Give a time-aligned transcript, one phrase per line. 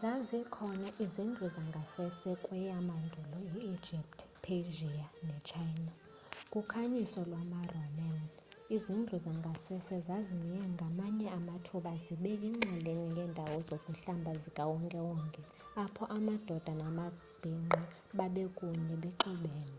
[0.00, 5.92] zazikhona izindlu zangasese kweyamandulo i egypt persia nechina.
[6.52, 8.20] ku khanyiso lwama roman
[8.76, 15.42] izindlu zangasese zaziye ngamanye amathuba zibe yinxalenye yendawo zokuhlamba zikawonke wonke
[15.84, 17.82] apho amadoda namabhinqa
[18.18, 19.78] babekunye bexubene